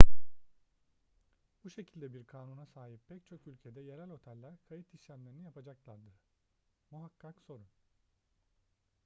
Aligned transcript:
bu 1.63 1.69
şekilde 1.69 2.13
bir 2.13 2.23
kanuna 2.25 2.65
sahip 2.65 3.07
pek 3.07 3.25
çok 3.25 3.47
ülkede 3.47 3.81
yerel 3.81 4.09
oteller 4.09 4.53
kayıt 4.69 4.93
işlemlerini 4.93 5.43
yapacaklardır 5.43 6.13
muhakkak 6.91 7.41
sorun 7.41 7.67